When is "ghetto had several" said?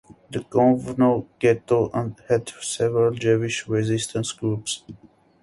1.37-3.11